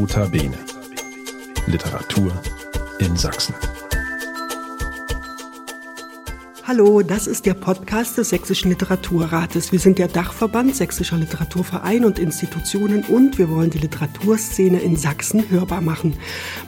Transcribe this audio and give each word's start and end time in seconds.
Nota 0.00 0.26
Bene. 0.26 0.56
Literatur 1.66 2.32
in 3.00 3.14
Sachsen. 3.18 3.54
Hallo, 6.72 7.02
das 7.02 7.26
ist 7.26 7.46
der 7.46 7.54
Podcast 7.54 8.16
des 8.16 8.28
Sächsischen 8.28 8.70
Literaturrates. 8.70 9.72
Wir 9.72 9.80
sind 9.80 9.98
der 9.98 10.06
Dachverband 10.06 10.76
Sächsischer 10.76 11.16
Literaturverein 11.16 12.04
und 12.04 12.20
Institutionen 12.20 13.02
und 13.02 13.38
wir 13.38 13.50
wollen 13.50 13.70
die 13.70 13.78
Literaturszene 13.78 14.78
in 14.78 14.94
Sachsen 14.94 15.50
hörbar 15.50 15.80
machen. 15.80 16.16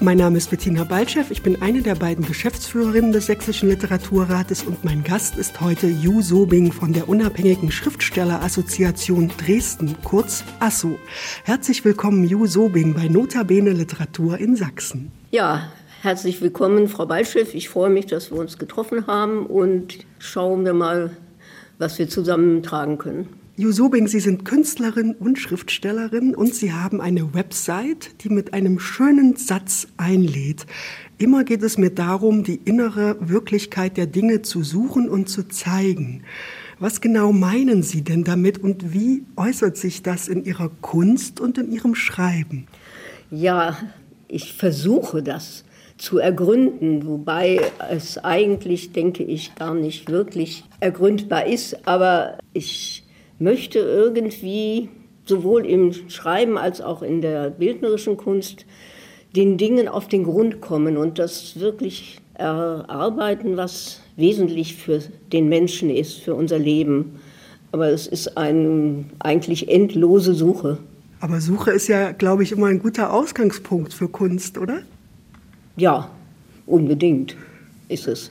Mein 0.00 0.18
Name 0.18 0.38
ist 0.38 0.50
Bettina 0.50 0.82
Balchev, 0.82 1.30
ich 1.30 1.44
bin 1.44 1.62
eine 1.62 1.82
der 1.82 1.94
beiden 1.94 2.26
Geschäftsführerinnen 2.26 3.12
des 3.12 3.26
Sächsischen 3.26 3.68
Literaturrates 3.68 4.64
und 4.64 4.82
mein 4.84 5.04
Gast 5.04 5.36
ist 5.36 5.60
heute 5.60 5.86
Ju 5.86 6.21
Sobing 6.21 6.72
von 6.72 6.93
der 6.93 7.08
unabhängigen 7.08 7.71
Schriftstellerassoziation 7.71 9.30
Dresden, 9.38 9.94
kurz 10.02 10.43
ASSO. 10.58 10.98
Herzlich 11.44 11.84
willkommen, 11.84 12.24
Ju 12.24 12.46
Sobing, 12.46 12.94
bei 12.94 13.07
Notabene 13.07 13.71
Literatur 13.71 14.36
in 14.38 14.57
Sachsen. 14.57 15.12
Ja, 15.30 15.71
Herzlich 16.02 16.40
willkommen, 16.40 16.88
Frau 16.88 17.06
Balschiff. 17.06 17.54
Ich 17.54 17.68
freue 17.68 17.88
mich, 17.88 18.06
dass 18.06 18.32
wir 18.32 18.38
uns 18.40 18.58
getroffen 18.58 19.06
haben 19.06 19.46
und 19.46 19.98
schauen 20.18 20.64
wir 20.64 20.74
mal, 20.74 21.16
was 21.79 21.96
wir 22.00 22.08
zusammen 22.08 22.64
tragen 22.64 22.98
können. 22.98 23.29
Jusobing, 23.56 24.08
Sie 24.08 24.18
sind 24.18 24.44
Künstlerin 24.44 25.14
und 25.14 25.38
Schriftstellerin 25.38 26.34
und 26.34 26.57
Sie 26.57 26.72
haben 26.72 27.00
eine 27.00 27.34
Website, 27.34 28.20
die 28.24 28.30
mit 28.30 28.52
einem 28.52 28.80
schönen 28.80 29.36
Satz 29.36 29.86
einlädt. 29.96 30.66
Immer 31.18 31.44
geht 31.44 31.62
es 31.62 31.79
mir 31.79 31.90
darum, 31.90 32.42
die 32.42 32.56
innere 32.64 33.16
Wirklichkeit 33.20 33.96
der 33.96 34.06
Dinge 34.06 34.42
zu 34.42 34.64
suchen 34.64 35.08
und 35.08 35.28
zu 35.28 35.46
zeigen. 35.46 36.24
Was 36.80 37.00
genau 37.00 37.30
meinen 37.30 37.84
Sie 37.84 38.02
denn 38.02 38.24
damit 38.24 38.58
und 38.58 38.92
wie 38.92 39.24
äußert 39.36 39.77
sich 39.77 40.02
das 40.02 40.27
in 40.27 40.44
Ihrer 40.44 40.68
Kunst 40.80 41.38
und 41.38 41.58
in 41.58 41.70
Ihrem 41.70 41.94
Schreiben? 41.94 42.66
Ja, 43.30 43.77
ich 44.27 44.55
versuche 44.55 45.22
das 45.22 45.62
zu 46.03 46.19
ergründen, 46.19 47.06
wobei 47.06 47.61
es 47.89 48.19
eigentlich, 48.19 48.91
denke 48.91 49.22
ich, 49.22 49.55
gar 49.55 49.72
nicht 49.72 50.11
wirklich 50.11 50.64
ergründbar 50.81 51.47
ist. 51.47 51.86
Aber 51.86 52.39
ich 52.53 53.05
möchte 53.39 53.78
irgendwie 53.78 54.89
sowohl 55.27 55.64
im 55.64 55.92
Schreiben 56.08 56.58
als 56.58 56.80
auch 56.80 57.03
in 57.03 57.20
der 57.20 57.50
bildnerischen 57.50 58.17
Kunst 58.17 58.67
den 59.36 59.58
Dingen 59.58 59.86
auf 59.86 60.08
den 60.08 60.25
Grund 60.25 60.61
kommen 60.61 60.97
und 60.97 61.20
das 61.20 61.61
wirklich 61.61 62.19
erarbeiten, 62.34 63.56
was 63.56 64.00
wesentlich 64.17 64.75
für 64.75 65.03
den 65.33 65.48
Menschen 65.48 65.89
ist, 65.89 66.14
für 66.14 66.34
unser 66.34 66.58
Leben. 66.58 67.20
Aber 67.70 67.91
es 67.91 68.08
ist 68.08 68.36
eine 68.36 69.05
eigentlich 69.20 69.69
endlose 69.69 70.34
Suche. 70.34 70.78
Aber 71.20 71.41
Suche 71.41 71.70
ist 71.70 71.86
ja, 71.86 72.11
glaube 72.11 72.42
ich, 72.42 72.50
immer 72.50 72.67
ein 72.67 72.80
guter 72.80 73.12
Ausgangspunkt 73.12 73.95
für 73.95 74.08
Kunst, 74.08 74.58
oder? 74.58 74.83
Ja, 75.76 76.10
unbedingt 76.66 77.36
ist 77.88 78.06
es. 78.06 78.30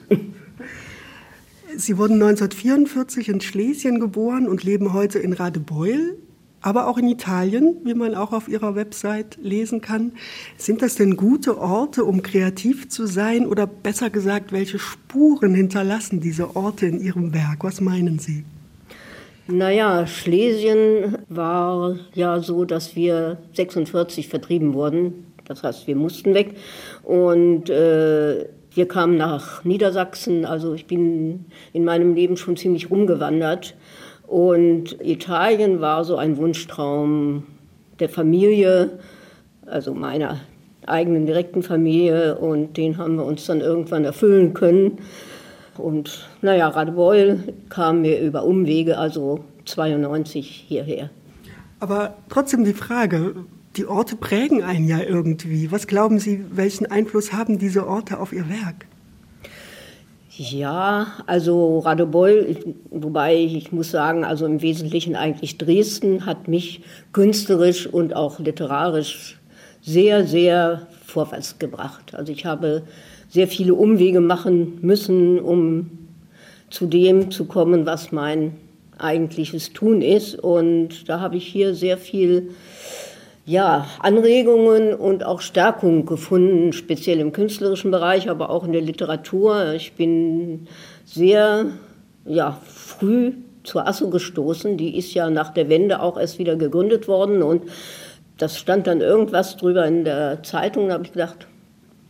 Sie 1.76 1.98
wurden 1.98 2.16
1944 2.16 3.30
in 3.30 3.42
Schlesien 3.42 4.00
geboren 4.00 4.48
und 4.48 4.64
leben 4.64 4.94
heute 4.94 5.20
in 5.20 5.34
Radebeul, 5.34 6.18
aber 6.62 6.88
auch 6.88 6.98
in 6.98 7.08
Italien, 7.08 7.78
wie 7.84 7.94
man 7.94 8.14
auch 8.14 8.34
auf 8.34 8.48
Ihrer 8.48 8.76
Website 8.76 9.40
lesen 9.42 9.82
kann. 9.82 10.12
Sind 10.58 10.82
das 10.82 10.96
denn 10.96 11.16
gute 11.16 11.58
Orte, 11.58 12.04
um 12.04 12.22
kreativ 12.22 12.90
zu 12.90 13.08
sein? 13.08 13.48
Oder 13.48 13.66
besser 13.66 14.10
gesagt, 14.10 14.52
welche 14.52 14.78
Spuren 14.78 15.56
hinterlassen 15.56 16.20
diese 16.20 16.56
Orte 16.56 16.86
in 16.86 17.02
Ihrem 17.02 17.34
Werk? 17.34 17.64
Was 17.64 17.82
meinen 17.82 18.20
Sie? 18.20 18.44
Naja, 19.48 20.06
Schlesien 20.06 21.18
war 21.30 21.98
ja 22.14 22.42
so, 22.42 22.64
dass 22.66 22.96
wir 22.96 23.40
46 23.54 24.28
vertrieben 24.28 24.74
wurden 24.74 25.31
das 25.52 25.64
heißt, 25.64 25.88
wir 25.88 25.96
mussten 25.96 26.34
weg. 26.34 26.56
Und 27.04 27.70
äh, 27.70 28.46
wir 28.74 28.88
kamen 28.88 29.18
nach 29.18 29.64
Niedersachsen. 29.66 30.46
Also 30.46 30.74
ich 30.74 30.88
bin 30.88 31.46
in 31.74 31.84
meinem 31.84 32.16
Leben 32.16 32.38
schon 32.38 32.56
ziemlich 32.56 32.90
rumgewandert. 32.90 33.76
Und 34.28 34.98
Italien 35.02 35.82
war 35.82 36.06
so 36.06 36.16
ein 36.16 36.38
Wunschtraum 36.38 37.44
der 38.00 38.08
Familie, 38.08 39.00
also 39.66 39.94
meiner 39.94 40.40
eigenen 40.88 41.26
direkten 41.26 41.64
Familie. 41.64 42.38
Und 42.38 42.78
den 42.78 42.98
haben 42.98 43.16
wir 43.18 43.26
uns 43.26 43.46
dann 43.46 43.60
irgendwann 43.60 44.06
erfüllen 44.06 44.54
können. 44.54 45.00
Und 45.78 46.30
naja, 46.42 46.70
Radebeul 46.70 47.40
kam 47.70 48.02
mir 48.02 48.22
über 48.22 48.46
Umwege, 48.46 48.98
also 48.98 49.44
92 49.66 50.66
hierher. 50.68 51.10
Aber 51.82 52.14
trotzdem 52.30 52.64
die 52.64 52.74
Frage, 52.74 53.34
die 53.78 53.86
Orte 53.86 54.16
prägen 54.16 54.64
einen 54.64 54.88
ja 54.88 55.00
irgendwie. 55.02 55.72
Was 55.72 55.88
glauben 55.88 56.20
Sie, 56.20 56.44
welchen 56.52 56.86
Einfluss 56.86 57.34
haben 57.34 57.58
diese 57.58 57.88
Orte 57.88 58.20
auf 58.20 58.34
Ihr 58.34 58.50
Werk? 58.50 58.86
Ja, 60.34 61.08
also 61.28 61.80
Radebeul, 61.80 62.56
wobei 62.90 63.36
ich 63.36 63.72
muss 63.72 63.92
sagen, 63.92 64.24
also 64.24 64.46
im 64.46 64.62
Wesentlichen 64.62 65.16
eigentlich 65.16 65.58
Dresden 65.58 66.26
hat 66.26 66.48
mich 66.48 66.82
künstlerisch 67.14 67.86
und 67.86 68.16
auch 68.16 68.40
literarisch 68.40 69.38
sehr, 69.82 70.26
sehr 70.26 70.88
vorwärts 71.06 71.60
gebracht. 71.60 72.16
Also 72.16 72.32
ich 72.32 72.46
habe 72.46 72.84
sehr 73.30 73.48
viele 73.48 73.76
Umwege 73.76 74.20
machen 74.22 74.80
müssen, 74.82 75.40
um 75.40 75.92
zu 76.70 76.86
dem 76.86 77.32
zu 77.32 77.46
kommen, 77.46 77.86
was 77.86 78.12
mein 78.12 78.54
eigentliches 78.98 79.74
Tun 79.74 80.02
ist. 80.02 80.36
Und 80.36 81.10
da 81.10 81.20
habe 81.20 81.38
ich 81.38 81.46
hier 81.46 81.76
sehr 81.76 81.98
viel 81.98 82.52
ja, 83.46 83.88
Anregungen 84.00 84.94
und 84.94 85.26
auch 85.26 85.42
Stärkung 85.42 86.06
gefunden, 86.06 86.74
speziell 86.74 87.20
im 87.20 87.32
künstlerischen 87.32 87.92
Bereich, 87.92 88.30
aber 88.30 88.50
auch 88.50 88.64
in 88.64 88.72
der 88.72 88.82
Literatur. 88.82 89.74
Ich 89.74 89.94
bin 89.94 90.68
sehr 91.06 91.66
ja, 92.26 92.60
früh 92.64 93.34
zur 93.64 93.88
ASSO 93.88 94.10
gestoßen. 94.10 94.78
Die 94.78 94.98
ist 94.98 95.14
ja 95.14 95.30
nach 95.30 95.50
der 95.54 95.70
Wende 95.70 96.02
auch 96.02 96.20
erst 96.20 96.40
wieder 96.40 96.56
gegründet 96.56 97.08
worden 97.08 97.42
und 97.42 97.64
das 98.38 98.58
stand 98.58 98.88
dann 98.88 99.02
irgendwas 99.02 99.58
drüber 99.58 99.86
in 99.86 100.04
der 100.04 100.42
Zeitung. 100.44 100.88
Da 100.88 100.96
habe 100.96 101.04
ich 101.04 101.12
gedacht, 101.12 101.48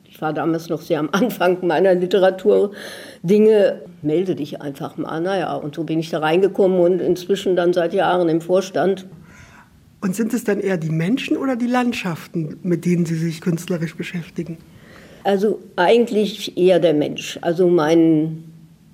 ich 0.10 0.22
war 0.22 0.34
damals 0.34 0.70
noch 0.70 0.82
sehr 0.82 1.00
am 1.00 1.10
Anfang 1.12 1.66
meiner 1.66 1.94
Literaturdinge, 1.96 3.82
melde 4.02 4.36
dich 4.36 4.62
einfach 4.62 4.98
mal. 4.98 5.20
Naja, 5.20 5.56
und 5.56 5.76
so 5.76 5.84
bin 5.84 6.00
ich 6.00 6.10
da 6.10 6.20
reingekommen 6.20 6.80
und 6.80 7.00
inzwischen 7.02 7.56
dann 7.56 7.74
seit 7.74 7.94
Jahren 7.94 8.30
im 8.30 8.42
Vorstand. 8.42 9.08
Und 10.02 10.16
sind 10.16 10.34
es 10.34 10.44
dann 10.44 10.60
eher 10.60 10.78
die 10.78 10.90
Menschen 10.90 11.38
oder 11.38 11.56
die 11.56 11.68
Landschaften, 11.68 12.58
mit 12.64 12.86
denen 12.86 13.06
Sie 13.06 13.16
sich 13.16 13.40
künstlerisch 13.40 13.96
beschäftigen? 13.96 14.58
Also 15.24 15.60
eigentlich 15.76 16.58
eher 16.58 16.80
der 16.80 16.96
Mensch. 16.96 17.38
Also 17.42 17.68
mein 17.68 18.44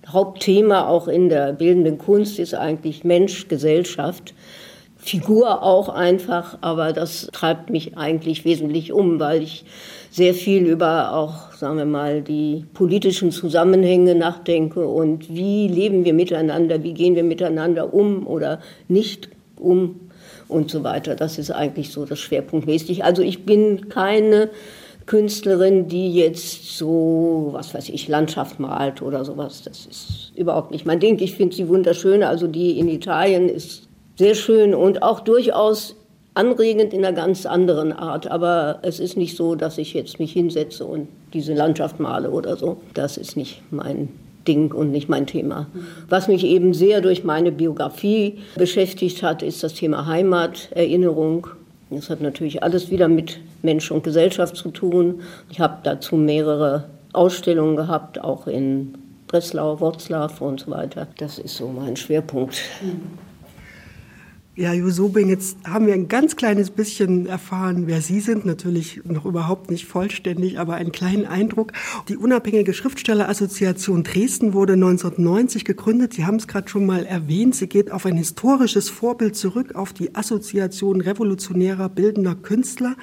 Hauptthema 0.06 0.88
auch 0.88 1.08
in 1.08 1.30
der 1.30 1.54
bildenden 1.54 1.98
Kunst 1.98 2.40
ist 2.40 2.54
eigentlich 2.54 3.06
Mensch, 3.06 3.48
Gesellschaft. 3.48 4.34
Figur 4.98 5.64
auch 5.64 5.88
einfach, 5.88 6.58
aber 6.60 6.92
das 6.92 7.30
treibt 7.32 7.70
mich 7.70 7.98
eigentlich 7.98 8.44
wesentlich 8.44 8.92
um, 8.92 9.20
weil 9.22 9.44
ich 9.44 9.64
sehr 10.12 10.34
viel 10.34 10.66
über 10.66 11.14
auch, 11.14 11.54
sagen 11.54 11.78
wir 11.78 11.86
mal, 11.86 12.22
die 12.22 12.66
politischen 12.74 13.32
Zusammenhänge 13.32 14.16
nachdenke 14.16 14.86
und 14.86 15.34
wie 15.34 15.70
leben 15.70 16.04
wir 16.04 16.14
miteinander, 16.14 16.84
wie 16.84 16.94
gehen 16.94 17.16
wir 17.16 17.24
miteinander 17.24 17.94
um 17.94 18.28
oder 18.28 18.60
nicht 18.90 19.30
um 19.58 20.07
und 20.48 20.72
so 20.72 20.84
weiter. 20.84 21.16
Das 21.16 21.38
ist 21.38 21.52
eigentlich 21.52 21.92
so 21.92 22.06
das 22.06 22.20
Schwerpunktmäßig. 22.20 23.04
Also 23.04 23.22
ich 23.22 23.46
bin 23.46 23.90
keine 23.90 24.50
Künstlerin, 25.06 25.88
die 25.88 26.14
jetzt 26.14 26.78
so, 26.78 27.50
was 27.52 27.74
weiß 27.74 27.90
ich, 27.90 28.08
Landschaft 28.08 28.60
malt 28.60 29.02
oder 29.02 29.26
sowas. 29.26 29.64
Das 29.64 29.86
ist 29.86 30.34
überhaupt 30.36 30.72
nicht 30.72 30.86
mein 30.86 31.00
Ding. 31.00 31.18
Ich 31.20 31.36
finde 31.36 31.56
sie 31.56 31.68
wunderschön. 31.68 32.24
Also 32.24 32.48
die 32.48 32.78
in 32.78 32.90
Italien 32.90 33.50
ist 33.50 33.88
sehr 34.18 34.36
schön 34.36 34.76
und 34.76 35.04
auch 35.04 35.22
durchaus 35.22 35.96
anregend 36.34 36.94
in 36.94 37.04
einer 37.04 37.16
ganz 37.16 37.46
anderen 37.46 37.94
Art. 37.94 38.30
Aber 38.30 38.80
es 38.84 39.00
ist 39.00 39.18
nicht 39.18 39.36
so, 39.36 39.56
dass 39.56 39.78
ich 39.78 39.94
jetzt 39.94 40.20
mich 40.20 40.34
hinsetze 40.34 40.86
und 40.86 41.08
diese 41.34 41.54
Landschaft 41.54 42.00
male 42.00 42.30
oder 42.30 42.58
so. 42.58 42.78
Das 42.94 43.18
ist 43.18 43.38
nicht 43.38 43.62
mein 43.72 44.10
Ding 44.48 44.72
und 44.72 44.92
nicht 44.92 45.10
mein 45.10 45.28
Thema. 45.28 45.68
Was 46.10 46.28
mich 46.28 46.46
eben 46.46 46.74
sehr 46.74 47.02
durch 47.02 47.24
meine 47.24 47.52
Biografie 47.52 48.40
beschäftigt 48.56 49.24
hat, 49.24 49.44
ist 49.44 49.64
das 49.64 49.74
Thema 49.74 50.06
Heimat, 50.06 50.70
Erinnerung. 50.72 51.48
Das 51.90 52.10
hat 52.10 52.22
natürlich 52.22 52.64
alles 52.64 52.92
wieder 52.92 53.08
mit 53.08 53.40
Mensch 53.62 53.92
und 53.92 54.04
Gesellschaft 54.04 54.56
zu 54.56 54.70
tun. 54.70 55.22
Ich 55.50 55.60
habe 55.60 55.78
dazu 55.84 56.16
mehrere 56.16 56.86
Ausstellungen 57.14 57.76
gehabt, 57.76 58.22
auch 58.22 58.48
in 58.48 58.94
Breslau, 59.28 59.80
Wroclaw 59.80 60.32
und 60.40 60.62
so 60.62 60.72
weiter. 60.72 61.08
Das 61.18 61.40
ist 61.40 61.58
so 61.58 61.68
mein 61.68 61.96
Schwerpunkt. 61.96 62.62
Ja, 64.58 64.74
Jusobing, 64.74 65.30
jetzt 65.30 65.56
haben 65.68 65.86
wir 65.86 65.94
ein 65.94 66.08
ganz 66.08 66.36
kleines 66.36 66.72
bisschen 66.72 67.28
erfahren, 67.28 67.84
wer 67.86 68.02
Sie 68.02 68.20
sind. 68.20 68.44
Natürlich 68.44 69.02
noch 69.06 69.24
überhaupt 69.24 69.70
nicht 69.70 69.86
vollständig, 69.86 70.58
aber 70.58 70.74
einen 70.74 70.92
kleinen 70.92 71.28
Eindruck. 71.28 71.74
Die 72.10 72.18
unabhängige 72.18 72.74
Schriftstellerassoziation 72.74 74.02
Dresden 74.04 74.54
wurde 74.54 74.74
1990 74.74 75.64
gegründet. 75.64 76.16
Sie 76.16 76.26
haben 76.26 76.38
es 76.38 76.48
gerade 76.48 76.70
schon 76.70 76.88
mal 76.88 77.06
erwähnt. 77.06 77.54
Sie 77.54 77.68
geht 77.68 77.92
auf 77.92 78.08
ein 78.08 78.18
historisches 78.18 78.90
Vorbild 78.90 79.36
zurück, 79.36 79.76
auf 79.76 79.94
die 79.94 80.16
Assoziation 80.16 81.02
revolutionärer 81.02 81.88
bildender 81.88 82.34
Künstler. 82.34 82.96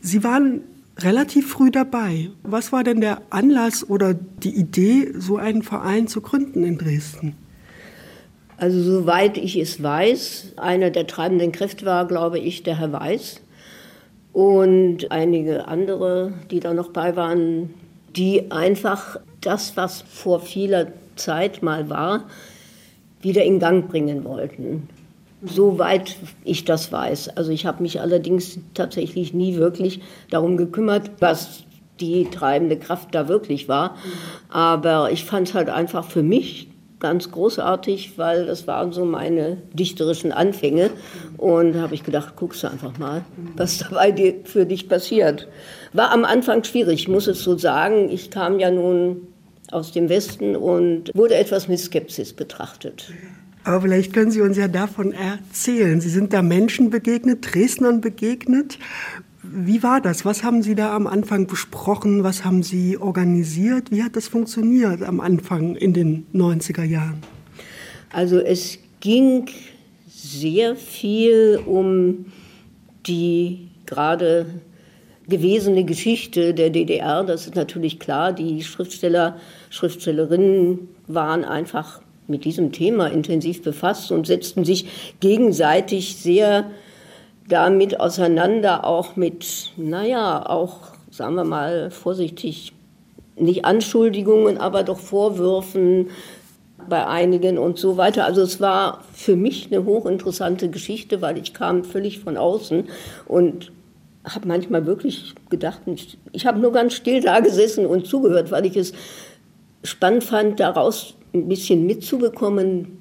Sie 0.00 0.22
waren 0.22 0.60
relativ 0.98 1.48
früh 1.48 1.72
dabei. 1.72 2.30
Was 2.44 2.70
war 2.70 2.84
denn 2.84 3.00
der 3.00 3.22
Anlass 3.30 3.82
oder 3.90 4.14
die 4.14 4.54
Idee, 4.54 5.12
so 5.18 5.36
einen 5.36 5.64
Verein 5.64 6.06
zu 6.06 6.20
gründen 6.20 6.62
in 6.62 6.78
Dresden? 6.78 7.34
Also 8.58 8.82
soweit 8.82 9.36
ich 9.36 9.56
es 9.56 9.82
weiß, 9.82 10.54
einer 10.56 10.90
der 10.90 11.06
treibenden 11.06 11.52
Kräfte 11.52 11.84
war, 11.84 12.06
glaube 12.06 12.38
ich, 12.38 12.62
der 12.62 12.78
Herr 12.78 12.92
Weiß 12.92 13.42
und 14.32 15.10
einige 15.12 15.68
andere, 15.68 16.32
die 16.50 16.60
da 16.60 16.72
noch 16.72 16.88
bei 16.88 17.16
waren, 17.16 17.74
die 18.16 18.50
einfach 18.50 19.18
das, 19.42 19.76
was 19.76 20.02
vor 20.02 20.40
vieler 20.40 20.86
Zeit 21.16 21.62
mal 21.62 21.90
war, 21.90 22.24
wieder 23.20 23.44
in 23.44 23.58
Gang 23.58 23.88
bringen 23.88 24.24
wollten. 24.24 24.88
Soweit 25.42 26.16
ich 26.44 26.64
das 26.64 26.90
weiß. 26.90 27.36
Also 27.36 27.52
ich 27.52 27.66
habe 27.66 27.82
mich 27.82 28.00
allerdings 28.00 28.58
tatsächlich 28.72 29.34
nie 29.34 29.56
wirklich 29.56 30.00
darum 30.30 30.56
gekümmert, 30.56 31.10
was 31.20 31.64
die 32.00 32.24
treibende 32.30 32.78
Kraft 32.78 33.14
da 33.14 33.28
wirklich 33.28 33.68
war. 33.68 33.96
Aber 34.48 35.10
ich 35.12 35.24
fand 35.24 35.48
es 35.48 35.54
halt 35.54 35.68
einfach 35.68 36.04
für 36.04 36.22
mich 36.22 36.68
ganz 36.98 37.30
großartig, 37.30 38.16
weil 38.16 38.46
das 38.46 38.66
waren 38.66 38.92
so 38.92 39.04
meine 39.04 39.58
dichterischen 39.72 40.32
Anfänge. 40.32 40.90
Und 41.36 41.72
da 41.72 41.80
habe 41.80 41.94
ich 41.94 42.04
gedacht, 42.04 42.36
guckst 42.36 42.62
du 42.62 42.68
einfach 42.68 42.98
mal, 42.98 43.24
was 43.56 43.78
dabei 43.90 44.36
für 44.44 44.66
dich 44.66 44.88
passiert. 44.88 45.48
War 45.92 46.10
am 46.10 46.24
Anfang 46.24 46.64
schwierig, 46.64 47.08
muss 47.08 47.26
es 47.26 47.42
so 47.42 47.56
sagen. 47.58 48.10
Ich 48.10 48.30
kam 48.30 48.58
ja 48.58 48.70
nun 48.70 49.28
aus 49.70 49.92
dem 49.92 50.08
Westen 50.08 50.56
und 50.56 51.10
wurde 51.14 51.34
etwas 51.34 51.68
mit 51.68 51.78
Skepsis 51.78 52.32
betrachtet. 52.32 53.12
Aber 53.64 53.80
vielleicht 53.80 54.12
können 54.12 54.30
Sie 54.30 54.42
uns 54.42 54.56
ja 54.56 54.68
davon 54.68 55.12
erzählen. 55.12 56.00
Sie 56.00 56.08
sind 56.08 56.32
da 56.32 56.40
Menschen 56.40 56.90
begegnet, 56.90 57.52
Dresdnern 57.52 58.00
begegnet. 58.00 58.78
Wie 59.52 59.82
war 59.82 60.00
das? 60.00 60.24
Was 60.24 60.42
haben 60.42 60.62
Sie 60.62 60.74
da 60.74 60.94
am 60.94 61.06
Anfang 61.06 61.46
besprochen? 61.46 62.24
Was 62.24 62.44
haben 62.44 62.62
Sie 62.62 62.98
organisiert? 62.98 63.90
Wie 63.90 64.02
hat 64.02 64.16
das 64.16 64.28
funktioniert 64.28 65.02
am 65.02 65.20
Anfang 65.20 65.76
in 65.76 65.92
den 65.92 66.26
90er 66.34 66.84
Jahren? 66.84 67.22
Also 68.12 68.38
es 68.38 68.78
ging 69.00 69.46
sehr 70.08 70.76
viel 70.76 71.60
um 71.64 72.26
die 73.06 73.68
gerade 73.86 74.46
gewesene 75.28 75.84
Geschichte 75.84 76.54
der 76.54 76.70
DDR. 76.70 77.24
Das 77.24 77.46
ist 77.46 77.54
natürlich 77.54 77.98
klar. 77.98 78.32
Die 78.32 78.62
Schriftsteller, 78.62 79.36
Schriftstellerinnen 79.70 80.88
waren 81.06 81.44
einfach 81.44 82.00
mit 82.28 82.44
diesem 82.44 82.72
Thema 82.72 83.06
intensiv 83.06 83.62
befasst 83.62 84.10
und 84.10 84.26
setzten 84.26 84.64
sich 84.64 84.86
gegenseitig 85.20 86.16
sehr 86.16 86.70
damit 87.48 88.00
auseinander, 88.00 88.84
auch 88.84 89.16
mit, 89.16 89.72
naja, 89.76 90.48
auch, 90.48 90.78
sagen 91.10 91.34
wir 91.34 91.44
mal, 91.44 91.90
vorsichtig, 91.90 92.72
nicht 93.36 93.64
Anschuldigungen, 93.64 94.58
aber 94.58 94.82
doch 94.82 94.98
Vorwürfen 94.98 96.08
bei 96.88 97.06
einigen 97.06 97.58
und 97.58 97.78
so 97.78 97.96
weiter. 97.96 98.24
Also 98.24 98.42
es 98.42 98.60
war 98.60 99.02
für 99.12 99.36
mich 99.36 99.68
eine 99.70 99.84
hochinteressante 99.84 100.70
Geschichte, 100.70 101.20
weil 101.20 101.38
ich 101.38 101.52
kam 101.52 101.84
völlig 101.84 102.20
von 102.20 102.36
außen 102.36 102.84
und 103.26 103.72
habe 104.24 104.48
manchmal 104.48 104.86
wirklich 104.86 105.34
gedacht, 105.50 105.82
ich 106.32 106.46
habe 106.46 106.58
nur 106.58 106.72
ganz 106.72 106.94
still 106.94 107.20
da 107.20 107.40
gesessen 107.40 107.86
und 107.86 108.06
zugehört, 108.06 108.50
weil 108.50 108.66
ich 108.66 108.76
es 108.76 108.92
spannend 109.84 110.24
fand, 110.24 110.58
daraus 110.60 111.14
ein 111.32 111.48
bisschen 111.48 111.86
mitzubekommen, 111.86 112.98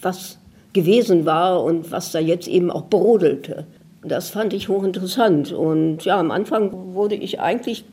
was 0.00 0.38
gewesen 0.72 1.24
war 1.24 1.62
und 1.64 1.90
was 1.90 2.12
da 2.12 2.18
jetzt 2.18 2.48
eben 2.48 2.70
auch 2.70 2.88
brodelte. 2.88 3.66
Das 4.06 4.30
fand 4.30 4.52
ich 4.52 4.68
hochinteressant. 4.68 5.52
Und 5.52 6.04
ja, 6.04 6.18
am 6.18 6.30
Anfang 6.30 6.94
wurde 6.94 7.16
ich 7.16 7.40
eigentlich 7.40 7.84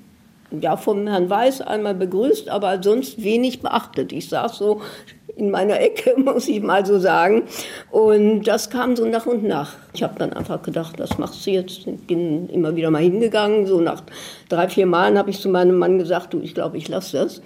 ja, 0.61 0.77
vom 0.77 1.07
Herrn 1.07 1.29
Weiß 1.29 1.61
einmal 1.61 1.95
begrüßt, 1.95 2.49
aber 2.49 2.81
sonst 2.81 3.23
wenig 3.23 3.61
beachtet. 3.61 4.11
Ich 4.11 4.29
saß 4.29 4.57
so 4.57 4.81
in 5.35 5.49
meiner 5.49 5.79
Ecke, 5.79 6.13
muss 6.17 6.47
ich 6.47 6.61
mal 6.61 6.85
so 6.85 6.99
sagen. 6.99 7.43
Und 7.89 8.43
das 8.43 8.69
kam 8.69 8.95
so 8.95 9.05
nach 9.05 9.25
und 9.25 9.43
nach. 9.43 9.75
Ich 9.93 10.03
habe 10.03 10.19
dann 10.19 10.33
einfach 10.33 10.61
gedacht, 10.61 10.99
das 10.99 11.17
machst 11.17 11.45
du 11.45 11.51
jetzt. 11.51 11.87
Ich 11.87 12.07
bin 12.07 12.49
immer 12.49 12.75
wieder 12.75 12.91
mal 12.91 13.01
hingegangen. 13.01 13.65
So 13.65 13.81
nach 13.81 14.03
drei, 14.49 14.69
vier 14.69 14.85
Malen 14.85 15.17
habe 15.17 15.31
ich 15.31 15.39
zu 15.39 15.49
meinem 15.49 15.77
Mann 15.77 15.97
gesagt, 15.97 16.33
du, 16.33 16.39
ich 16.41 16.53
glaube, 16.53 16.77
ich 16.77 16.87
lasse 16.87 17.17
das. 17.17 17.41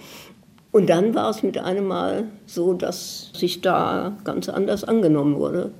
Und 0.70 0.90
dann 0.90 1.14
war 1.14 1.30
es 1.30 1.42
mit 1.42 1.56
einem 1.56 1.86
Mal 1.86 2.24
so, 2.44 2.74
dass 2.74 3.30
sich 3.32 3.62
da 3.62 4.12
ganz 4.24 4.50
anders 4.50 4.84
angenommen 4.84 5.36
wurde. 5.36 5.70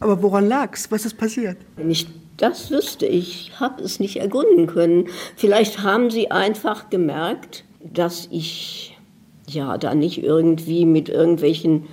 Aber 0.00 0.22
woran 0.22 0.48
lag 0.48 0.74
es? 0.74 0.90
Was 0.90 1.04
ist 1.04 1.18
passiert? 1.18 1.58
Wenn 1.76 1.90
ich 1.90 2.06
das 2.38 2.70
wüsste, 2.70 3.06
ich 3.06 3.52
habe 3.60 3.82
es 3.82 4.00
nicht 4.00 4.16
ergründen 4.16 4.66
können. 4.66 5.08
Vielleicht 5.36 5.82
haben 5.82 6.10
sie 6.10 6.30
einfach 6.30 6.88
gemerkt, 6.88 7.64
dass 7.80 8.26
ich 8.30 8.96
ja 9.46 9.76
da 9.76 9.94
nicht 9.94 10.22
irgendwie 10.22 10.86
mit 10.86 11.10
irgendwelchen, 11.10 11.86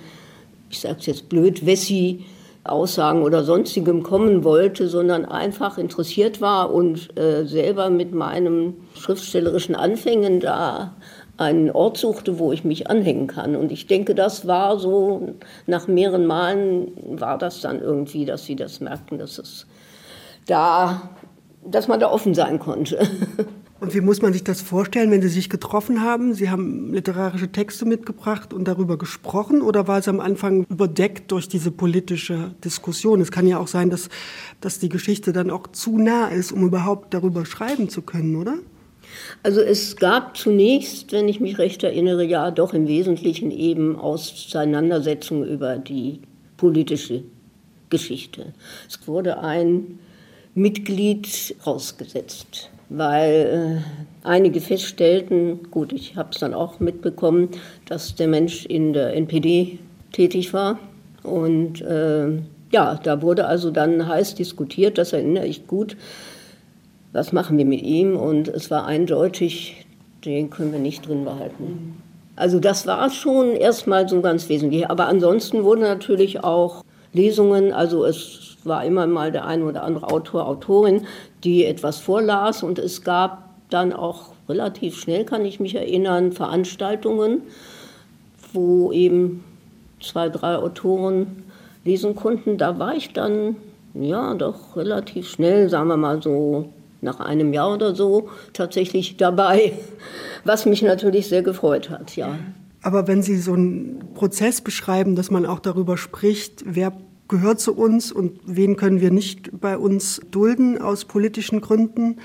ich 0.70 0.80
sage 0.80 0.96
es 1.00 1.06
jetzt 1.06 1.28
blöd, 1.28 1.66
Wessi 1.66 2.24
Aussagen 2.64 3.22
oder 3.22 3.44
sonstigem 3.44 4.02
kommen 4.02 4.44
wollte, 4.44 4.88
sondern 4.88 5.24
einfach 5.24 5.78
interessiert 5.78 6.40
war 6.40 6.72
und 6.72 7.16
äh, 7.18 7.46
selber 7.46 7.88
mit 7.88 8.12
meinen 8.12 8.74
schriftstellerischen 8.94 9.74
Anfängen 9.74 10.40
da 10.40 10.94
einen 11.38 11.70
Ort 11.70 11.96
suchte, 11.96 12.38
wo 12.38 12.52
ich 12.52 12.64
mich 12.64 12.90
anhängen 12.90 13.28
kann. 13.28 13.56
Und 13.56 13.72
ich 13.72 13.86
denke, 13.86 14.14
das 14.14 14.46
war 14.46 14.78
so, 14.78 15.34
nach 15.66 15.86
mehreren 15.86 16.26
Malen 16.26 16.92
war 17.06 17.38
das 17.38 17.60
dann 17.60 17.80
irgendwie, 17.80 18.24
dass 18.24 18.44
sie 18.44 18.56
das 18.56 18.80
merkten, 18.80 19.18
dass 19.18 19.38
es 19.38 19.66
da, 20.46 21.10
dass 21.64 21.88
man 21.88 22.00
da 22.00 22.10
offen 22.10 22.34
sein 22.34 22.58
konnte. 22.58 22.98
Und 23.80 23.94
wie 23.94 24.00
muss 24.00 24.22
man 24.22 24.32
sich 24.32 24.42
das 24.42 24.60
vorstellen, 24.60 25.12
wenn 25.12 25.22
Sie 25.22 25.28
sich 25.28 25.48
getroffen 25.48 26.02
haben? 26.02 26.34
Sie 26.34 26.50
haben 26.50 26.92
literarische 26.92 27.52
Texte 27.52 27.84
mitgebracht 27.84 28.52
und 28.52 28.66
darüber 28.66 28.98
gesprochen 28.98 29.62
oder 29.62 29.86
war 29.86 29.98
es 29.98 30.08
am 30.08 30.18
Anfang 30.18 30.64
überdeckt 30.68 31.30
durch 31.30 31.46
diese 31.46 31.70
politische 31.70 32.56
Diskussion? 32.64 33.20
Es 33.20 33.30
kann 33.30 33.46
ja 33.46 33.58
auch 33.58 33.68
sein, 33.68 33.88
dass, 33.88 34.08
dass 34.60 34.80
die 34.80 34.88
Geschichte 34.88 35.32
dann 35.32 35.52
auch 35.52 35.68
zu 35.68 35.96
nah 35.96 36.26
ist, 36.26 36.50
um 36.50 36.64
überhaupt 36.64 37.14
darüber 37.14 37.46
schreiben 37.46 37.88
zu 37.88 38.02
können, 38.02 38.34
oder? 38.34 38.54
Also 39.42 39.60
es 39.60 39.96
gab 39.96 40.36
zunächst, 40.36 41.12
wenn 41.12 41.28
ich 41.28 41.40
mich 41.40 41.58
recht 41.58 41.82
erinnere, 41.84 42.24
ja 42.24 42.50
doch 42.50 42.74
im 42.74 42.88
Wesentlichen 42.88 43.50
eben 43.50 43.96
Auseinandersetzungen 43.96 45.48
über 45.48 45.76
die 45.78 46.20
politische 46.56 47.22
Geschichte. 47.90 48.52
Es 48.88 49.06
wurde 49.06 49.40
ein 49.40 49.98
Mitglied 50.54 51.54
rausgesetzt, 51.66 52.70
weil 52.88 53.82
äh, 53.84 54.26
einige 54.26 54.60
feststellten, 54.60 55.70
gut, 55.70 55.92
ich 55.92 56.16
habe 56.16 56.30
es 56.32 56.40
dann 56.40 56.54
auch 56.54 56.80
mitbekommen, 56.80 57.50
dass 57.86 58.14
der 58.14 58.28
Mensch 58.28 58.66
in 58.66 58.92
der 58.92 59.14
NPD 59.14 59.78
tätig 60.12 60.52
war 60.52 60.78
und 61.22 61.80
äh, 61.80 62.38
ja, 62.70 63.00
da 63.02 63.22
wurde 63.22 63.46
also 63.46 63.70
dann 63.70 64.06
heiß 64.06 64.34
diskutiert, 64.34 64.98
das 64.98 65.12
erinnere 65.12 65.46
ich 65.46 65.66
gut, 65.66 65.96
was 67.12 67.32
machen 67.32 67.58
wir 67.58 67.64
mit 67.64 67.82
ihm? 67.82 68.16
Und 68.16 68.48
es 68.48 68.70
war 68.70 68.86
eindeutig, 68.86 69.86
den 70.24 70.50
können 70.50 70.72
wir 70.72 70.78
nicht 70.78 71.06
drin 71.06 71.24
behalten. 71.24 72.02
Also 72.36 72.60
das 72.60 72.86
war 72.86 73.10
schon 73.10 73.52
erstmal 73.52 74.08
so 74.08 74.20
ganz 74.20 74.48
wesentlich. 74.48 74.88
Aber 74.88 75.06
ansonsten 75.06 75.64
wurden 75.64 75.80
natürlich 75.80 76.44
auch 76.44 76.84
Lesungen, 77.12 77.72
also 77.72 78.04
es 78.04 78.56
war 78.64 78.84
immer 78.84 79.06
mal 79.06 79.32
der 79.32 79.46
ein 79.46 79.62
oder 79.62 79.82
andere 79.82 80.08
Autor, 80.08 80.46
Autorin, 80.46 81.06
die 81.42 81.64
etwas 81.64 81.98
vorlas 81.98 82.62
und 82.62 82.78
es 82.78 83.02
gab 83.02 83.48
dann 83.70 83.92
auch 83.92 84.32
relativ 84.48 84.98
schnell, 84.98 85.24
kann 85.24 85.44
ich 85.44 85.60
mich 85.60 85.74
erinnern, 85.74 86.32
Veranstaltungen, 86.32 87.42
wo 88.52 88.92
eben 88.92 89.44
zwei, 90.00 90.28
drei 90.28 90.56
Autoren 90.56 91.44
lesen 91.84 92.14
konnten. 92.14 92.56
Da 92.56 92.78
war 92.78 92.94
ich 92.94 93.12
dann 93.12 93.56
ja 93.94 94.34
doch 94.34 94.76
relativ 94.76 95.28
schnell, 95.28 95.68
sagen 95.68 95.88
wir 95.88 95.96
mal 95.96 96.22
so 96.22 96.68
nach 97.00 97.20
einem 97.20 97.52
Jahr 97.52 97.74
oder 97.74 97.94
so 97.94 98.28
tatsächlich 98.52 99.16
dabei, 99.16 99.72
was 100.44 100.66
mich 100.66 100.82
natürlich 100.82 101.28
sehr 101.28 101.42
gefreut 101.42 101.90
hat, 101.90 102.16
ja. 102.16 102.38
Aber 102.82 103.08
wenn 103.08 103.22
Sie 103.22 103.36
so 103.36 103.54
einen 103.54 104.14
Prozess 104.14 104.60
beschreiben, 104.60 105.16
dass 105.16 105.30
man 105.30 105.46
auch 105.46 105.58
darüber 105.58 105.96
spricht, 105.96 106.62
wer 106.64 106.92
gehört 107.28 107.60
zu 107.60 107.74
uns 107.74 108.10
und 108.12 108.40
wen 108.46 108.76
können 108.76 109.00
wir 109.00 109.10
nicht 109.10 109.60
bei 109.60 109.76
uns 109.76 110.20
dulden 110.30 110.80
aus 110.80 111.04
politischen 111.04 111.60
Gründen, 111.60 112.16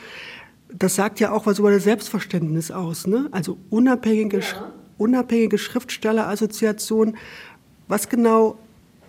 das 0.69 0.95
sagt 0.95 1.19
ja 1.19 1.31
auch 1.31 1.45
was 1.45 1.59
über 1.59 1.71
das 1.71 1.83
Selbstverständnis 1.83 2.71
aus. 2.71 3.05
Ne? 3.05 3.27
Also 3.31 3.57
unabhängige, 3.69 4.39
ja. 4.39 4.71
unabhängige 4.97 5.57
Schriftstellerassoziation. 5.57 7.17
Was 7.87 8.09
genau 8.09 8.57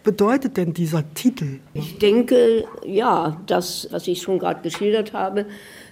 bedeutet 0.05 0.57
denn 0.57 0.73
dieser 0.73 1.03
Titel? 1.15 1.59
Ich 1.73 1.99
denke, 1.99 2.65
ja, 2.87 3.41
das, 3.47 3.89
was 3.91 4.07
ich 4.07 4.23
schon 4.23 4.39
gerade 4.39 4.63
geschildert 4.63 5.13
habe, 5.13 5.47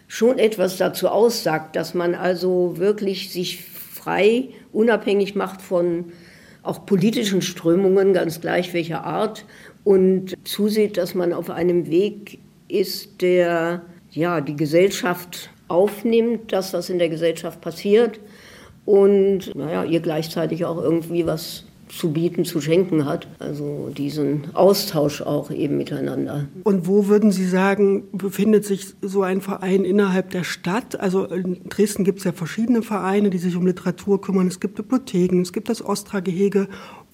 schon 0.07 0.39
etwas 0.39 0.77
dazu 0.77 1.09
aussagt, 1.09 1.75
dass 1.75 1.95
man 1.95 2.15
also 2.15 2.75
wirklich 2.77 3.33
sich 3.33 3.65
frei, 3.65 4.51
unabhängig 4.73 5.35
macht 5.35 5.63
von 5.63 6.13
auch 6.63 6.87
politischen 6.87 7.43
Strömungen, 7.43 8.13
ganz 8.13 8.41
gleich 8.41 8.73
welcher 8.73 9.05
Art, 9.05 9.45
und 9.83 10.35
zusieht, 10.45 10.97
dass 10.97 11.15
man 11.15 11.33
auf 11.33 11.51
einem 11.51 11.89
Weg 11.89 12.39
ist, 12.69 13.21
der 13.21 13.83
ja, 14.11 14.41
die 14.41 14.55
Gesellschaft 14.55 15.51
aufnimmt, 15.69 16.53
das, 16.53 16.73
was 16.73 16.91
in 16.91 16.99
der 16.99 17.09
Gesellschaft 17.09 17.61
passiert 17.61 18.21
und 18.85 19.55
naja, 19.55 19.85
ihr 19.85 20.01
gleichzeitig 20.01 20.65
auch 20.65 20.81
irgendwie 20.81 21.27
was 21.27 21.65
zu 21.97 22.13
bieten, 22.13 22.45
zu 22.45 22.61
schenken 22.61 23.05
hat. 23.05 23.27
Also 23.39 23.91
diesen 23.97 24.55
Austausch 24.55 25.21
auch 25.21 25.51
eben 25.51 25.77
miteinander. 25.77 26.47
Und 26.65 26.87
wo 26.87 27.07
würden 27.07 27.31
Sie 27.31 27.47
sagen, 27.47 28.05
befindet 28.13 28.65
sich 28.65 28.95
so 29.03 29.23
ein 29.23 29.41
Verein 29.41 29.85
innerhalb 29.85 30.31
der 30.31 30.45
Stadt? 30.45 30.99
Also 30.99 31.27
in 31.27 31.69
Dresden 31.69 32.05
gibt 32.05 32.19
es 32.19 32.25
ja 32.25 32.33
verschiedene 32.33 32.83
Vereine, 32.83 33.31
die 33.31 33.39
sich 33.39 33.57
um 33.57 33.67
Literatur 33.67 34.21
kümmern. 34.21 34.47
Es 34.47 34.61
gibt 34.61 34.77
Bibliotheken, 34.77 35.43
es 35.43 35.53
gibt 35.53 35.69
das 35.69 35.85
Ostra-Gehege. 35.85 36.69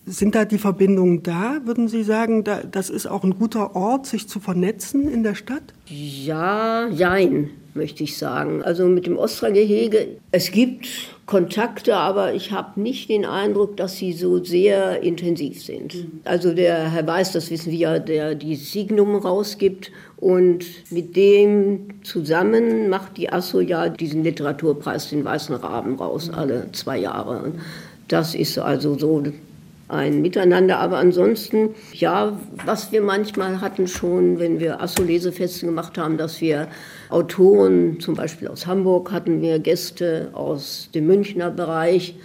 Sind 0.07 0.35
da 0.35 0.45
die 0.45 0.59
Verbindungen 0.59 1.23
da? 1.23 1.59
Würden 1.65 1.89
Sie 1.89 2.03
sagen, 2.03 2.45
da, 2.45 2.63
das 2.63 2.89
ist 2.89 3.07
auch 3.07 3.25
ein 3.25 3.39
guter 3.39 3.77
Ort, 3.77 4.07
sich 4.07 4.27
zu 4.29 4.41
vernetzen 4.41 5.07
in 5.07 5.23
der 5.23 5.35
Stadt? 5.35 5.75
Ja, 5.87 6.89
jein, 6.89 7.51
möchte 7.79 8.05
ich 8.05 8.19
sagen. 8.19 8.63
Also 8.63 8.85
mit 8.87 9.07
dem 9.07 9.17
Ostra-Gehege, 9.17 10.19
es 10.31 10.51
gibt 10.51 10.87
Kontakte, 11.25 11.97
aber 11.97 12.35
ich 12.35 12.53
habe 12.53 12.81
nicht 12.81 13.09
den 13.09 13.25
Eindruck, 13.25 13.77
dass 13.77 13.97
sie 13.97 14.13
so 14.13 14.45
sehr 14.45 15.03
intensiv 15.03 15.63
sind. 15.63 16.07
Also 16.25 16.53
der 16.53 16.91
Herr 16.91 17.07
Weiß, 17.07 17.33
das 17.33 17.51
wissen 17.51 17.73
wir 17.73 17.79
ja, 17.79 17.99
der 17.99 18.35
die 18.35 18.57
Signum 18.57 19.17
rausgibt 19.17 19.91
und 20.17 20.65
mit 20.91 21.17
dem 21.17 22.03
zusammen 22.03 22.89
macht 22.89 23.17
die 23.17 23.31
ASSO 23.31 23.61
ja 23.61 23.89
diesen 23.89 24.25
Literaturpreis, 24.25 25.11
den 25.11 25.25
Weißen 25.25 25.55
Raben 25.55 25.97
raus, 25.97 26.31
alle 26.31 26.71
zwei 26.73 26.99
Jahre. 26.99 27.53
Das 28.09 28.35
ist 28.35 28.59
also 28.59 28.99
so 28.99 29.23
ein 29.89 30.23
Miteinander. 30.23 30.79
Aber 30.79 30.99
ansonsten, 30.99 31.71
ja, 31.93 32.39
was 32.65 32.93
wir 32.93 33.03
manchmal 33.03 33.61
hatten 33.61 33.89
schon, 33.89 34.39
wenn 34.39 34.61
wir 34.61 34.81
Asso-Lesefeste 34.81 35.67
gemacht 35.67 35.99
haben, 35.99 36.19
dass 36.19 36.41
wir 36.41 36.69
Autoren, 37.09 37.99
zum 38.01 38.15
Beispiel 38.15 38.49
aus 38.49 38.67
Hamburg, 38.67 39.11
hatten 39.11 39.41
wir 39.41 39.59
Gäste 39.59 40.31
aus 40.35 40.91
dem 40.95 41.07
Münchner 41.07 41.51
Bereich, 41.51 42.17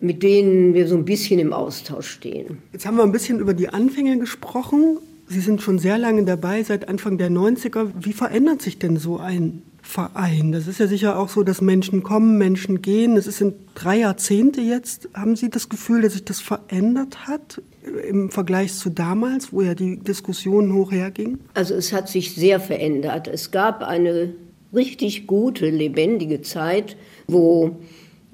mit 0.00 0.22
denen 0.22 0.74
wir 0.74 0.88
so 0.88 0.96
ein 0.96 1.04
bisschen 1.04 1.38
im 1.38 1.52
Austausch 1.52 2.08
stehen. 2.08 2.58
Jetzt 2.72 2.86
haben 2.86 2.96
wir 2.96 3.04
ein 3.04 3.12
bisschen 3.12 3.38
über 3.38 3.54
die 3.54 3.68
Anfänge 3.68 4.18
gesprochen. 4.18 4.98
Sie 5.28 5.40
sind 5.40 5.62
schon 5.62 5.78
sehr 5.78 5.98
lange 5.98 6.24
dabei, 6.24 6.62
seit 6.64 6.88
Anfang 6.88 7.18
der 7.18 7.30
90er. 7.30 7.90
Wie 8.00 8.12
verändert 8.12 8.62
sich 8.62 8.78
denn 8.78 8.96
so 8.96 9.18
ein 9.18 9.62
Verein? 9.90 10.52
Das 10.52 10.66
ist 10.66 10.80
ja 10.80 10.86
sicher 10.86 11.18
auch 11.18 11.28
so, 11.28 11.42
dass 11.42 11.60
Menschen 11.60 12.02
kommen, 12.02 12.38
Menschen 12.38 12.80
gehen. 12.80 13.16
Es 13.16 13.24
sind 13.26 13.54
drei 13.74 13.98
Jahrzehnte 13.98 14.60
jetzt. 14.60 15.08
Haben 15.14 15.36
Sie 15.36 15.50
das 15.50 15.68
Gefühl, 15.68 16.02
dass 16.02 16.12
sich 16.14 16.24
das 16.24 16.40
verändert 16.40 17.26
hat 17.26 17.60
im 18.08 18.30
Vergleich 18.30 18.72
zu 18.74 18.90
damals, 18.90 19.52
wo 19.52 19.62
ja 19.62 19.74
die 19.74 19.98
Diskussionen 19.98 20.74
hoch 20.74 20.92
hergingen? 20.92 21.40
Also 21.54 21.74
es 21.74 21.92
hat 21.92 22.08
sich 22.08 22.34
sehr 22.34 22.60
verändert. 22.60 23.28
Es 23.28 23.50
gab 23.50 23.82
eine 23.82 24.34
richtig 24.74 25.26
gute, 25.26 25.68
lebendige 25.68 26.40
Zeit, 26.42 26.96
wo 27.26 27.76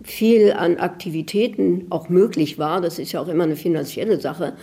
viel 0.02 0.52
an 0.52 0.76
Aktivitäten 0.76 1.86
auch 1.90 2.08
möglich 2.08 2.58
war. 2.58 2.80
Das 2.80 2.98
ist 2.98 3.12
ja 3.12 3.20
auch 3.20 3.28
immer 3.28 3.44
eine 3.44 3.56
finanzielle 3.56 4.20
Sache 4.20 4.54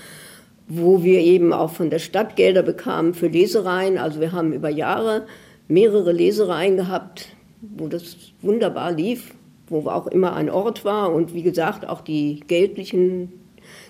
wo 0.68 1.04
wir 1.04 1.20
eben 1.20 1.54
auch 1.54 1.72
von 1.72 1.90
der 1.90 2.00
Stadt 2.00 2.36
Gelder 2.36 2.64
bekamen 2.64 3.14
für 3.14 3.28
Lesereien. 3.28 3.98
Also 3.98 4.20
wir 4.22 4.32
haben 4.32 4.54
über 4.54 4.70
Jahre 4.70 5.26
mehrere 5.68 6.12
Lesereien 6.12 6.78
gehabt, 6.78 7.30
wo 7.62 7.88
das 7.88 8.18
wunderbar 8.42 8.92
lief, 8.92 9.34
wo 9.68 9.88
auch 9.90 10.08
immer 10.08 10.34
ein 10.34 10.50
Ort 10.50 10.86
war 10.86 11.14
und 11.14 11.34
wie 11.34 11.44
gesagt 11.44 11.88
auch 11.88 12.02
die 12.02 12.42
geldlichen 12.48 13.32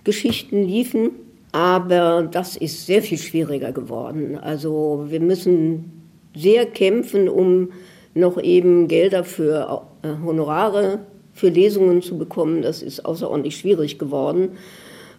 Geschichten 0.03 0.63
liefen. 0.63 1.11
Aber 1.51 2.27
das 2.31 2.57
ist 2.57 2.85
sehr 2.85 3.01
viel 3.01 3.17
schwieriger 3.17 3.71
geworden. 3.71 4.37
Also 4.37 5.05
wir 5.09 5.19
müssen 5.19 5.91
sehr 6.35 6.65
kämpfen, 6.65 7.29
um 7.29 7.69
noch 8.15 8.41
eben 8.41 8.87
Gelder 8.87 9.23
für 9.23 9.83
äh, 10.01 10.07
Honorare, 10.23 10.99
für 11.33 11.49
Lesungen 11.49 12.01
zu 12.01 12.17
bekommen. 12.17 12.61
Das 12.61 12.81
ist 12.81 13.05
außerordentlich 13.05 13.57
schwierig 13.57 13.99
geworden. 13.99 14.49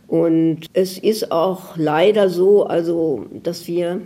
Und 0.07 0.67
es 0.73 0.99
ist 0.99 1.33
auch 1.33 1.77
leider 1.77 2.29
so, 2.29 2.65
also, 2.65 3.27
dass 3.43 3.67
wir 3.67 4.01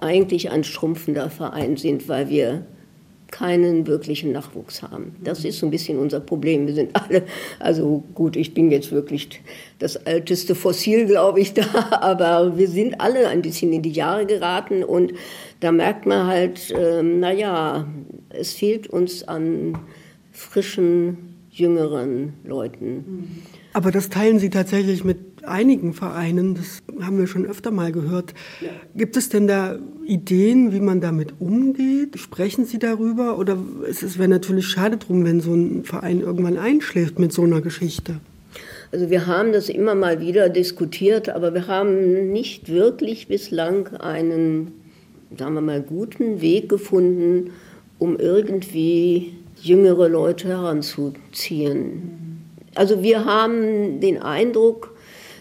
eigentlich 0.00 0.50
ein 0.50 0.64
schrumpfender 0.64 1.30
Verein 1.30 1.76
sind, 1.76 2.08
weil 2.08 2.28
wir 2.28 2.64
keinen 3.30 3.86
wirklichen 3.86 4.32
Nachwuchs 4.32 4.82
haben. 4.82 5.16
Das 5.22 5.44
ist 5.44 5.58
so 5.58 5.66
ein 5.66 5.70
bisschen 5.70 5.98
unser 5.98 6.20
Problem. 6.20 6.66
Wir 6.66 6.74
sind 6.74 6.96
alle, 6.96 7.24
also 7.60 8.02
gut, 8.14 8.36
ich 8.36 8.54
bin 8.54 8.70
jetzt 8.70 8.90
wirklich 8.90 9.28
das 9.78 9.96
älteste 9.96 10.54
Fossil, 10.54 11.06
glaube 11.06 11.40
ich, 11.40 11.52
da, 11.54 11.64
aber 12.00 12.56
wir 12.56 12.68
sind 12.68 13.00
alle 13.00 13.28
ein 13.28 13.42
bisschen 13.42 13.72
in 13.72 13.82
die 13.82 13.92
Jahre 13.92 14.26
geraten 14.26 14.82
und 14.82 15.12
da 15.60 15.72
merkt 15.72 16.06
man 16.06 16.26
halt, 16.26 16.70
äh, 16.70 17.02
naja, 17.02 17.86
es 18.30 18.54
fehlt 18.54 18.86
uns 18.86 19.26
an 19.26 19.78
frischen, 20.32 21.34
jüngeren 21.50 22.34
Leuten. 22.44 23.42
Aber 23.78 23.92
das 23.92 24.08
teilen 24.08 24.40
Sie 24.40 24.50
tatsächlich 24.50 25.04
mit 25.04 25.18
einigen 25.44 25.92
Vereinen, 25.92 26.56
das 26.56 26.82
haben 27.00 27.16
wir 27.16 27.28
schon 27.28 27.46
öfter 27.46 27.70
mal 27.70 27.92
gehört. 27.92 28.34
Ja. 28.60 28.70
Gibt 28.96 29.16
es 29.16 29.28
denn 29.28 29.46
da 29.46 29.78
Ideen, 30.04 30.72
wie 30.72 30.80
man 30.80 31.00
damit 31.00 31.34
umgeht? 31.38 32.18
Sprechen 32.18 32.64
Sie 32.64 32.80
darüber? 32.80 33.38
Oder 33.38 33.56
es 33.88 34.18
wäre 34.18 34.26
natürlich 34.26 34.66
schade 34.66 34.96
drum, 34.96 35.24
wenn 35.24 35.40
so 35.40 35.54
ein 35.54 35.84
Verein 35.84 36.18
irgendwann 36.18 36.58
einschläft 36.58 37.20
mit 37.20 37.32
so 37.32 37.44
einer 37.44 37.60
Geschichte. 37.60 38.16
Also 38.90 39.10
wir 39.10 39.28
haben 39.28 39.52
das 39.52 39.68
immer 39.68 39.94
mal 39.94 40.20
wieder 40.20 40.48
diskutiert, 40.48 41.28
aber 41.28 41.54
wir 41.54 41.68
haben 41.68 42.32
nicht 42.32 42.68
wirklich 42.68 43.28
bislang 43.28 43.94
einen, 43.98 44.72
sagen 45.38 45.54
wir 45.54 45.60
mal, 45.60 45.82
guten 45.82 46.40
Weg 46.40 46.68
gefunden, 46.68 47.50
um 48.00 48.18
irgendwie 48.18 49.34
jüngere 49.62 50.08
Leute 50.08 50.48
heranzuziehen. 50.48 52.27
Also 52.78 53.02
wir 53.02 53.24
haben 53.24 53.98
den 53.98 54.22
Eindruck, 54.22 54.94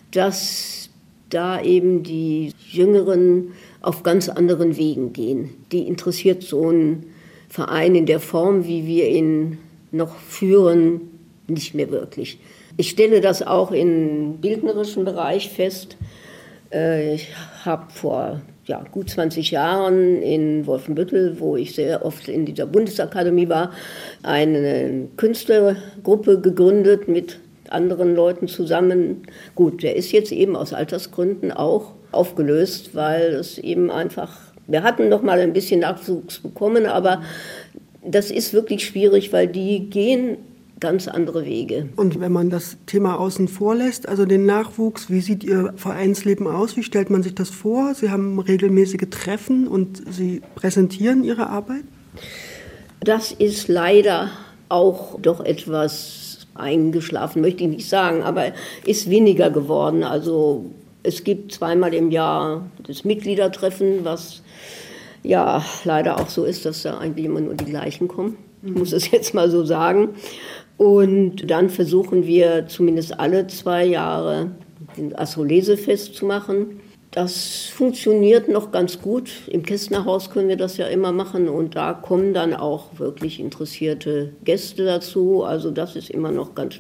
dass 0.10 0.90
da 1.30 1.62
eben 1.62 2.02
die 2.02 2.52
Jüngeren 2.72 3.52
auf 3.80 4.02
ganz 4.02 4.28
anderen 4.28 4.76
Wegen 4.76 5.14
gehen. 5.14 5.52
Die 5.72 5.88
interessiert 5.88 6.42
so 6.42 6.72
ein 6.72 7.06
Verein 7.48 7.94
in 7.94 8.08
der 8.08 8.20
Form, 8.20 8.66
wie 8.66 8.88
wir 8.88 9.08
ihn 9.10 9.60
noch 9.92 10.16
führen, 10.16 11.02
nicht 11.48 11.76
mehr 11.76 11.92
wirklich. 11.92 12.40
Ich 12.76 12.90
stelle 12.90 13.22
das 13.22 13.46
auch 13.46 13.72
im 13.72 14.38
bildnerischen 14.38 15.06
Bereich 15.06 15.50
fest. 15.50 15.96
Äh, 16.74 17.14
ich 17.14 17.30
habe 17.64 17.92
vor 17.92 18.42
ja, 18.68 18.84
gut 18.92 19.10
20 19.10 19.52
Jahren 19.52 20.22
in 20.22 20.68
Wolfenbüttel, 20.68 21.40
wo 21.40 21.56
ich 21.56 21.74
sehr 21.74 22.06
oft 22.06 22.28
in 22.28 22.46
dieser 22.46 22.66
Bundesakademie 22.66 23.50
war, 23.50 23.72
eine 24.24 25.08
Künstlergruppe 25.16 26.42
gegründet 26.42 27.08
mit 27.08 27.40
anderen 27.70 28.16
Leuten 28.16 28.48
zusammen. 28.48 29.24
Gut, 29.56 29.84
der 29.84 29.96
ist 29.96 30.12
jetzt 30.12 30.32
eben 30.32 30.56
aus 30.56 30.74
Altersgründen 30.74 31.52
auch 31.52 31.94
aufgelöst, 32.12 32.94
weil 32.94 33.36
es 33.36 33.58
eben 33.58 33.90
einfach, 33.90 34.38
wir 34.68 34.84
hatten 34.84 35.10
noch 35.10 35.22
mal 35.22 35.40
ein 35.40 35.54
bisschen 35.54 35.82
Nachwuchs 35.82 36.40
bekommen, 36.40 36.86
aber 36.86 37.22
das 38.04 38.32
ist 38.32 38.54
wirklich 38.54 38.86
schwierig, 38.86 39.34
weil 39.34 39.48
die 39.48 39.90
gehen 39.90 40.38
ganz 40.80 41.08
andere 41.08 41.46
Wege. 41.46 41.90
Und 41.96 42.20
wenn 42.20 42.32
man 42.32 42.50
das 42.50 42.78
Thema 42.86 43.20
außen 43.20 43.48
vor 43.48 43.76
lässt, 43.76 44.08
also 44.08 44.26
den 44.26 44.46
Nachwuchs, 44.46 45.10
wie 45.10 45.22
sieht 45.22 45.44
Ihr 45.44 45.74
Vereinsleben 45.76 46.48
aus? 46.48 46.78
Wie 46.78 46.84
stellt 46.84 47.10
man 47.10 47.24
sich 47.24 47.36
das 47.36 47.50
vor? 47.50 47.96
Sie 47.96 48.12
haben 48.12 48.40
regelmäßige 48.40 49.10
Treffen 49.10 49.68
und 49.68 50.02
Sie 50.12 50.42
präsentieren 50.56 51.24
Ihre 51.24 51.48
Arbeit? 51.48 51.84
Das 53.00 53.32
ist 53.32 53.68
leider 53.68 54.30
auch 54.70 55.20
doch 55.20 55.44
etwas 55.44 56.48
eingeschlafen, 56.56 57.42
möchte 57.42 57.64
ich 57.64 57.70
nicht 57.70 57.90
sagen, 57.90 58.24
aber 58.24 58.52
ist 58.86 59.10
weniger 59.10 59.50
geworden. 59.50 60.04
Also 60.04 60.66
es 61.04 61.24
gibt 61.24 61.52
zweimal 61.52 61.94
im 61.94 62.12
Jahr 62.12 62.70
das 62.86 63.06
Mitgliedertreffen, 63.06 64.04
was 64.04 64.42
ja 65.24 65.64
leider 65.84 66.20
auch 66.20 66.30
so 66.30 66.44
ist, 66.44 66.66
dass 66.66 66.84
da 66.84 66.98
eigentlich 66.98 67.26
immer 67.26 67.42
nur 67.42 67.54
die 67.54 67.66
gleichen 67.66 68.08
kommen. 68.08 68.38
Ich 68.64 68.74
muss 68.74 68.92
es 68.92 69.12
jetzt 69.12 69.34
mal 69.34 69.50
so 69.52 69.64
sagen. 69.64 70.10
Und 70.78 71.50
dann 71.50 71.70
versuchen 71.70 72.26
wir 72.26 72.68
zumindest 72.68 73.20
alle 73.20 73.48
zwei 73.48 73.86
Jahre 73.86 74.52
den 74.96 75.16
Astrolesefest 75.16 76.16
zu 76.16 76.26
machen. 76.26 76.80
Das 77.12 77.66
funktioniert 77.66 78.48
noch 78.48 78.72
ganz 78.72 79.02
gut. 79.02 79.32
Im 79.48 79.64
Kästnerhaus 79.64 80.30
können 80.30 80.50
wir 80.50 80.58
das 80.58 80.78
ja 80.78 80.88
immer 80.88 81.12
machen 81.12 81.50
und 81.50 81.76
da 81.76 81.94
kommen 81.94 82.34
dann 82.34 82.54
auch 82.54 83.00
wirklich 83.00 83.40
interessierte 83.40 84.34
Gäste 84.44 84.86
dazu. 84.86 85.44
Also 85.44 85.72
das 85.72 85.96
ist 85.96 86.12
immer 86.12 86.32
noch 86.32 86.54
ganz 86.54 86.76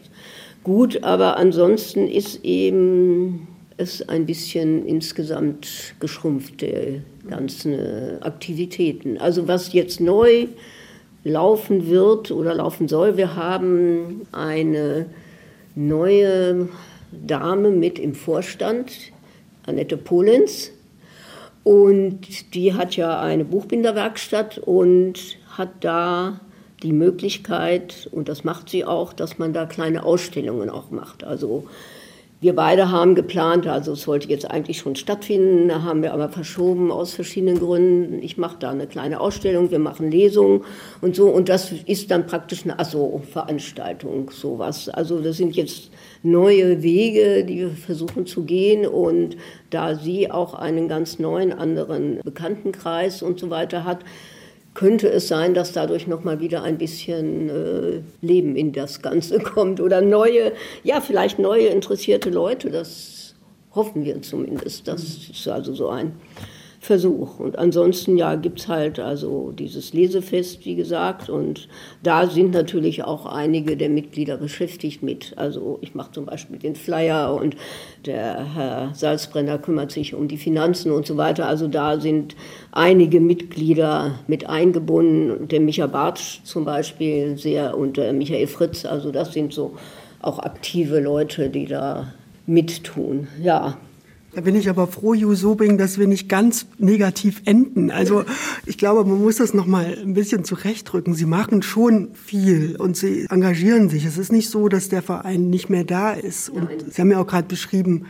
gut, 0.63 1.04
aber 1.04 1.38
ansonsten 1.38 2.08
ist 2.08 2.44
eben 2.44 3.48
es 3.77 4.08
ein 4.10 4.25
bisschen 4.25 4.86
insgesamt 4.86 5.96
geschrumpft, 6.00 6.62
die 6.62 7.01
ganzen 7.30 8.22
Aktivitäten. 8.22 9.18
Also 9.18 9.48
was 9.48 9.74
jetzt 9.74 10.01
neu 10.01 10.48
laufen 11.27 11.88
wird 11.88 12.31
oder 12.31 12.55
laufen 12.55 12.88
soll, 12.88 13.17
wir 13.17 13.36
haben 13.36 14.27
eine 14.31 15.07
neue 15.75 16.69
Dame 17.12 17.69
mit 17.69 18.00
im 18.00 18.15
Vorstand, 18.15 18.91
Annette 19.65 19.98
Polenz. 19.98 20.72
Und 21.63 22.53
die 22.55 22.74
hat 22.74 22.96
ja 22.96 23.19
eine 23.19 23.43
Buchbinderwerkstatt 23.43 24.57
und 24.57 25.38
hat 25.50 25.69
da 25.81 26.39
die 26.81 26.93
Möglichkeit, 26.93 28.07
und 28.12 28.29
das 28.29 28.43
macht 28.43 28.69
sie 28.69 28.86
auch, 28.86 29.12
dass 29.12 29.38
man 29.38 29.51
da 29.51 29.65
kleine 29.65 30.03
Ausstellungen 30.03 30.69
auch 30.69 30.91
macht. 30.91 31.24
Also 31.24 31.65
wir 32.39 32.56
beide 32.56 32.91
haben 32.91 33.15
geplant, 33.15 33.65
also 33.65 33.94
es 33.94 34.03
sollte 34.03 34.29
jetzt 34.29 34.50
eigentlich 34.50 34.77
schon 34.77 34.96
stattfinden, 34.96 35.70
da 35.70 35.82
haben 35.82 36.03
wir 36.03 36.13
aber 36.13 36.29
verschoben 36.29 36.91
aus 36.91 37.13
verschiedenen 37.13 37.58
Gründen. 37.60 38.22
Ich 38.22 38.38
mache 38.38 38.58
da 38.60 38.70
eine 38.70 38.86
kleine 38.86 39.20
Ausstellung, 39.20 39.72
wir 39.72 39.79
machen 39.79 40.12
Lesungen 40.12 40.63
und 41.01 41.15
so 41.15 41.29
und 41.29 41.50
das 41.50 41.72
ist 41.72 42.12
dann 42.12 42.27
praktisch 42.27 42.63
eine 42.63 42.77
Asso-Veranstaltung, 42.77 44.29
sowas. 44.29 44.88
Also 44.88 45.20
das 45.20 45.38
sind 45.38 45.56
jetzt 45.56 45.89
neue 46.22 46.84
Wege, 46.84 47.44
die 47.44 47.58
wir 47.58 47.70
versuchen 47.72 48.27
zu 48.27 48.44
gehen 48.44 48.86
und 48.86 49.36
da 49.72 49.96
sie 49.96 50.29
auch 50.29 50.53
einen 50.53 50.88
ganz 50.88 51.17
neuen 51.17 51.51
anderen 51.51 52.20
Bekanntenkreis 52.24 53.24
und 53.24 53.39
so 53.39 53.50
weiter 53.50 53.84
hat, 53.84 54.00
könnte 54.77 55.10
es 55.10 55.27
sein, 55.27 55.55
dass 55.55 55.72
dadurch 55.72 56.05
noch 56.05 56.24
mal 56.24 56.39
wieder 56.39 56.62
ein 56.62 56.77
bisschen 56.77 57.50
äh, 57.50 58.01
Leben 58.22 58.55
in 58.55 58.74
das 58.74 59.01
Ganze 59.01 59.39
kommt 59.55 59.81
oder 59.81 60.01
neue, 60.01 60.51
ja 60.84 61.01
vielleicht 61.01 61.39
neue 61.39 61.65
interessierte 61.65 62.29
Leute. 62.29 62.69
Das 62.69 63.34
hoffen 63.74 64.05
wir 64.05 64.22
zumindest. 64.22 64.88
Das 64.88 65.01
ist 65.01 65.48
also 65.48 65.74
so 65.74 65.89
ein 65.89 66.13
Versuch. 66.88 67.39
Und 67.39 67.60
ansonsten 67.60 68.17
ja, 68.17 68.36
gibt 68.36 68.62
es 68.62 68.67
halt 68.70 68.98
also 68.98 69.51
dieses 69.51 69.94
Lesefest, 69.94 70.65
wie 70.65 70.75
gesagt. 70.75 71.29
Und 71.29 71.67
da 72.01 72.27
sind 72.27 72.53
natürlich 72.53 73.03
auch 73.03 73.25
einige 73.25 73.75
der 73.75 73.89
Mitglieder 73.89 74.38
beschäftigt 74.38 75.03
mit. 75.03 75.34
Also 75.36 75.77
ich 75.82 75.96
mache 75.96 76.13
zum 76.13 76.25
Beispiel 76.25 76.58
den 76.58 76.75
Flyer 76.75 77.36
und 77.36 77.58
der 78.06 78.56
Herr 78.56 78.96
Salzbrenner 78.96 79.58
kümmert 79.58 79.91
sich 79.91 80.15
um 80.15 80.29
die 80.29 80.38
Finanzen 80.38 80.91
und 80.91 81.06
so 81.06 81.17
weiter. 81.17 81.46
Also 81.48 81.67
da 81.67 82.00
sind 82.00 82.36
einige 82.72 83.20
Mitglieder 83.20 84.20
mit 84.27 84.48
eingebunden. 84.48 85.50
Der 85.50 85.60
Micha 85.60 85.88
Bartsch 85.88 86.39
zum 86.46 86.63
Beispiel 86.63 87.38
sehr 87.38 87.77
und 87.77 87.98
der 87.98 88.13
Michael 88.13 88.48
Fritz. 88.48 88.86
Also 88.86 89.12
das 89.12 89.34
sind 89.34 89.53
so 89.53 89.74
auch 90.22 90.39
aktive 90.39 91.01
Leute, 91.01 91.50
die 91.50 91.65
da 91.65 92.13
mittun. 92.46 93.27
Ja, 93.44 93.77
da 94.38 94.41
bin 94.41 94.56
ich 94.56 94.70
aber 94.70 94.86
froh, 94.86 95.15
Ju 95.15 95.34
Sobing, 95.34 95.79
dass 95.79 95.98
wir 95.98 96.06
nicht 96.06 96.29
ganz 96.29 96.67
negativ 96.77 97.41
enden. 97.46 97.89
Also 97.89 98.24
ich 98.67 98.77
glaube, 98.77 99.03
man 99.03 99.20
muss 99.20 99.38
das 99.38 99.56
noch 99.56 99.65
mal 99.65 99.98
ein 100.00 100.13
bisschen 100.13 100.44
zurechtrücken. 100.44 101.15
Sie 101.15 101.25
machen 101.25 101.63
schon 101.63 102.13
viel 102.13 102.75
und 102.75 102.96
sie 102.96 103.25
engagieren 103.32 103.89
sich. 103.89 104.06
Es 104.06 104.20
ist 104.20 104.32
nicht 104.32 104.51
so, 104.51 104.70
dass 104.70 104.89
der 104.89 105.01
Verein 105.01 105.50
nicht 105.50 105.72
mehr 105.72 105.86
da 105.86 106.12
ist. 106.13 106.50
Und. 106.50 106.70
Sie 106.88 107.01
haben 107.01 107.10
ja 107.10 107.20
auch 107.20 107.25
gerade 107.25 107.48
beschrieben, 107.48 108.06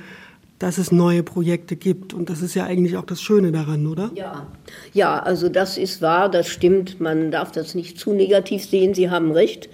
dass 0.60 0.78
es 0.78 0.92
neue 0.92 1.24
Projekte 1.24 1.78
gibt. 1.78 2.14
Und 2.14 2.30
das 2.30 2.42
ist 2.42 2.56
ja 2.56 2.66
eigentlich 2.66 2.98
auch 2.98 3.06
das 3.06 3.22
Schöne 3.22 3.54
daran, 3.54 3.88
oder? 3.88 4.12
Ja, 4.14 4.48
ja 4.92 5.20
also 5.20 5.48
das 5.48 5.78
ist 5.78 6.02
wahr, 6.02 6.30
das 6.30 6.50
stimmt. 6.50 7.00
Man 7.00 7.32
darf 7.32 7.54
das 7.54 7.74
nicht 7.74 7.98
zu 7.98 8.12
negativ 8.12 8.66
sehen. 8.66 8.94
Sie 8.94 9.10
haben 9.10 9.32
recht. 9.32 9.70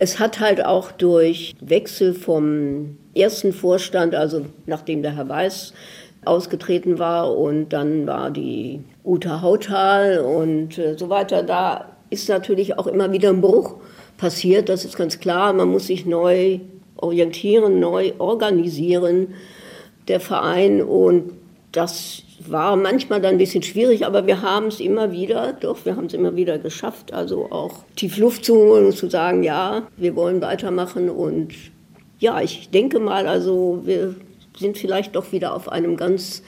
Es 0.00 0.18
hat 0.18 0.40
halt 0.40 0.64
auch 0.64 0.90
durch 0.90 1.54
Wechsel 1.60 2.14
vom 2.14 2.96
ersten 3.14 3.52
Vorstand, 3.52 4.14
also 4.14 4.46
nachdem 4.66 5.02
der 5.02 5.14
Herr 5.14 5.28
Weiß 5.28 5.72
ausgetreten 6.24 6.98
war 6.98 7.36
und 7.36 7.68
dann 7.68 8.06
war 8.06 8.30
die 8.30 8.80
Uta 9.04 9.40
Hautal 9.42 10.18
und 10.18 10.76
äh, 10.78 10.98
so 10.98 11.08
weiter, 11.08 11.42
da 11.42 11.96
ist 12.10 12.28
natürlich 12.28 12.78
auch 12.78 12.86
immer 12.86 13.12
wieder 13.12 13.30
ein 13.30 13.40
Bruch 13.40 13.76
passiert, 14.18 14.68
das 14.68 14.84
ist 14.84 14.96
ganz 14.96 15.20
klar, 15.20 15.52
man 15.52 15.68
muss 15.68 15.86
sich 15.86 16.04
neu 16.04 16.60
orientieren, 16.96 17.80
neu 17.80 18.12
organisieren, 18.18 19.34
der 20.08 20.20
Verein. 20.20 20.82
Und 20.82 21.32
das 21.72 22.22
war 22.48 22.76
manchmal 22.76 23.20
dann 23.20 23.32
ein 23.32 23.38
bisschen 23.38 23.62
schwierig, 23.62 24.06
aber 24.06 24.26
wir 24.26 24.42
haben 24.42 24.66
es 24.66 24.80
immer 24.80 25.12
wieder, 25.12 25.52
doch, 25.52 25.84
wir 25.84 25.96
haben 25.96 26.06
es 26.06 26.14
immer 26.14 26.36
wieder 26.36 26.58
geschafft, 26.58 27.12
also 27.12 27.50
auch 27.50 27.84
tief 27.96 28.16
Luft 28.16 28.44
zu 28.44 28.54
holen 28.54 28.86
und 28.86 28.96
zu 28.96 29.10
sagen, 29.10 29.42
ja, 29.42 29.88
wir 29.96 30.16
wollen 30.16 30.40
weitermachen 30.40 31.10
und 31.10 31.54
ja, 32.18 32.40
ich 32.40 32.70
denke 32.70 32.98
mal, 32.98 33.26
also 33.26 33.82
wir 33.84 34.14
sind 34.56 34.78
vielleicht 34.78 35.16
doch 35.16 35.32
wieder 35.32 35.54
auf 35.54 35.70
einem 35.70 35.96
ganz 35.96 36.42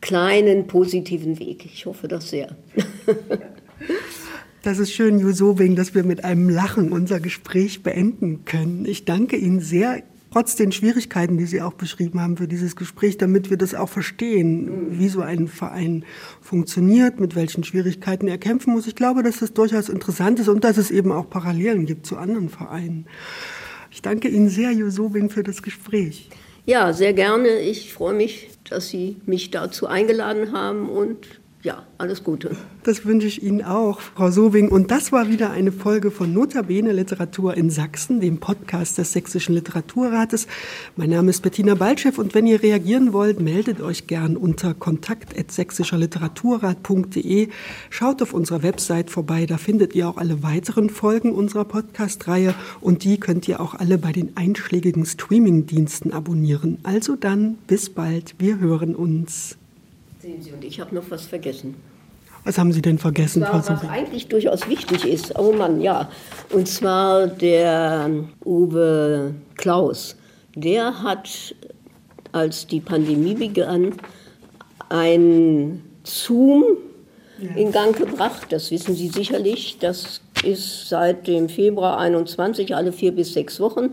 kleinen 0.00 0.66
positiven 0.66 1.38
Weg. 1.38 1.64
Ich 1.66 1.86
hoffe 1.86 2.08
das 2.08 2.30
sehr. 2.30 2.56
Das 4.64 4.78
ist 4.78 4.92
schön, 4.92 5.18
Jusowing, 5.18 5.74
dass 5.74 5.92
wir 5.92 6.04
mit 6.04 6.24
einem 6.24 6.48
Lachen 6.48 6.92
unser 6.92 7.18
Gespräch 7.18 7.82
beenden 7.82 8.44
können. 8.44 8.84
Ich 8.84 9.04
danke 9.04 9.34
Ihnen 9.34 9.58
sehr, 9.58 10.04
trotz 10.32 10.56
den 10.56 10.72
Schwierigkeiten, 10.72 11.36
die 11.36 11.44
Sie 11.44 11.60
auch 11.60 11.74
beschrieben 11.74 12.20
haben 12.20 12.36
für 12.36 12.48
dieses 12.48 12.74
Gespräch, 12.74 13.18
damit 13.18 13.50
wir 13.50 13.58
das 13.58 13.74
auch 13.74 13.88
verstehen, 13.88 14.98
wie 14.98 15.08
so 15.08 15.20
ein 15.20 15.46
Verein 15.46 16.04
funktioniert, 16.40 17.20
mit 17.20 17.36
welchen 17.36 17.64
Schwierigkeiten 17.64 18.28
er 18.28 18.38
kämpfen 18.38 18.72
muss. 18.72 18.86
Ich 18.86 18.94
glaube, 18.94 19.22
dass 19.22 19.40
das 19.40 19.52
durchaus 19.52 19.88
interessant 19.88 20.40
ist 20.40 20.48
und 20.48 20.64
dass 20.64 20.78
es 20.78 20.90
eben 20.90 21.12
auch 21.12 21.28
Parallelen 21.28 21.84
gibt 21.84 22.06
zu 22.06 22.16
anderen 22.16 22.48
Vereinen. 22.48 23.06
Ich 23.90 24.00
danke 24.00 24.28
Ihnen 24.28 24.48
sehr, 24.48 24.72
Josobin, 24.72 25.28
für 25.28 25.42
das 25.42 25.62
Gespräch. 25.62 26.30
Ja, 26.64 26.92
sehr 26.94 27.12
gerne. 27.12 27.58
Ich 27.58 27.92
freue 27.92 28.14
mich, 28.14 28.50
dass 28.70 28.88
Sie 28.88 29.16
mich 29.26 29.50
dazu 29.50 29.86
eingeladen 29.86 30.52
haben 30.52 30.88
und 30.88 31.41
ja, 31.62 31.86
alles 31.96 32.22
Gute. 32.24 32.56
Das 32.82 33.06
wünsche 33.06 33.28
ich 33.28 33.44
Ihnen 33.44 33.62
auch, 33.62 34.00
Frau 34.00 34.32
Sowing. 34.32 34.68
Und 34.68 34.90
das 34.90 35.12
war 35.12 35.28
wieder 35.28 35.50
eine 35.50 35.70
Folge 35.70 36.10
von 36.10 36.32
Notabene 36.32 36.90
Literatur 36.92 37.56
in 37.56 37.70
Sachsen, 37.70 38.20
dem 38.20 38.38
Podcast 38.38 38.98
des 38.98 39.12
Sächsischen 39.12 39.54
Literaturrates. 39.54 40.48
Mein 40.96 41.10
Name 41.10 41.30
ist 41.30 41.42
Bettina 41.42 41.74
Baltschew 41.74 42.14
und 42.16 42.34
wenn 42.34 42.48
ihr 42.48 42.64
reagieren 42.64 43.12
wollt, 43.12 43.38
meldet 43.40 43.80
euch 43.80 44.08
gern 44.08 44.36
unter 44.36 44.74
kontakt.sächsischerliteraturrat.de. 44.74 47.48
Schaut 47.90 48.22
auf 48.22 48.34
unserer 48.34 48.64
Website 48.64 49.10
vorbei, 49.10 49.46
da 49.46 49.56
findet 49.56 49.94
ihr 49.94 50.08
auch 50.08 50.16
alle 50.16 50.42
weiteren 50.42 50.90
Folgen 50.90 51.30
unserer 51.30 51.64
Podcast-Reihe 51.64 52.56
und 52.80 53.04
die 53.04 53.20
könnt 53.20 53.46
ihr 53.46 53.60
auch 53.60 53.74
alle 53.74 53.98
bei 53.98 54.10
den 54.10 54.36
einschlägigen 54.36 55.06
Streaming-Diensten 55.06 56.12
abonnieren. 56.12 56.78
Also 56.82 57.14
dann, 57.14 57.58
bis 57.68 57.88
bald, 57.88 58.34
wir 58.38 58.58
hören 58.58 58.96
uns. 58.96 59.58
Sehen 60.22 60.40
Sie, 60.40 60.52
und 60.52 60.62
ich 60.62 60.78
habe 60.78 60.94
noch 60.94 61.02
was 61.08 61.26
vergessen. 61.26 61.74
Was 62.44 62.56
haben 62.56 62.72
Sie 62.72 62.80
denn 62.80 62.96
vergessen, 62.96 63.44
Frau 63.44 63.58
Was 63.58 63.82
eigentlich 63.88 64.28
durchaus 64.28 64.68
wichtig 64.68 65.04
ist. 65.04 65.36
Oh 65.36 65.50
Mann, 65.50 65.80
ja. 65.80 66.08
Und 66.52 66.68
zwar 66.68 67.26
der 67.26 68.08
Uwe 68.44 69.34
Klaus. 69.56 70.14
Der 70.54 71.02
hat, 71.02 71.56
als 72.30 72.68
die 72.68 72.78
Pandemie 72.78 73.34
begann, 73.34 73.94
ein 74.90 75.82
Zoom 76.04 76.66
ja. 77.40 77.56
in 77.56 77.72
Gang 77.72 77.96
gebracht. 77.96 78.46
Das 78.50 78.70
wissen 78.70 78.94
Sie 78.94 79.08
sicherlich. 79.08 79.78
Das 79.80 80.20
ist 80.44 80.88
seit 80.88 81.26
dem 81.26 81.48
Februar 81.48 81.98
21, 81.98 82.76
alle 82.76 82.92
vier 82.92 83.10
bis 83.10 83.32
sechs 83.32 83.58
Wochen, 83.58 83.90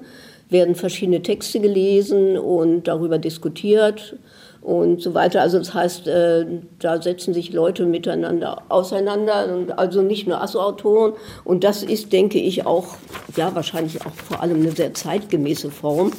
werden 0.50 0.76
verschiedene 0.76 1.24
Texte 1.24 1.60
gelesen 1.60 2.38
und 2.38 2.88
darüber 2.88 3.18
diskutiert 3.18 4.16
und 4.62 5.02
so 5.02 5.14
weiter. 5.14 5.42
Also 5.42 5.58
das 5.58 5.74
heißt, 5.74 6.08
äh, 6.08 6.46
da 6.80 7.02
setzen 7.02 7.34
sich 7.34 7.54
Leute 7.54 7.86
miteinander 7.86 8.64
auseinander, 8.70 9.54
und 9.54 9.78
also 9.78 10.02
nicht 10.02 10.28
nur 10.28 10.42
Asso-Autoren. 10.42 11.14
Und 11.44 11.64
das 11.64 11.84
ist, 11.84 12.12
denke 12.12 12.40
ich, 12.40 12.66
auch, 12.66 12.98
ja, 13.36 13.54
wahrscheinlich 13.56 14.06
auch 14.06 14.14
vor 14.14 14.42
allem 14.42 14.62
eine 14.62 14.72
sehr 14.72 14.94
zeitgemäße 14.94 15.72
Form. 15.72 16.12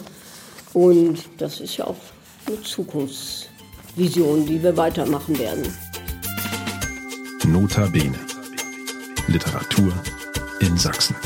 Und 0.73 1.19
das 1.39 1.61
ist 1.61 1.77
ja 1.77 1.87
auch 1.87 1.97
eine 2.47 2.61
Zukunftsvision, 2.63 4.47
die 4.47 4.63
wir 4.63 4.77
weitermachen 4.77 5.39
werden. 5.39 5.75
Nota 7.47 7.87
Bene. 7.87 8.19
Literatur 9.29 9.93
in 10.61 10.77
Sachsen. 10.77 11.17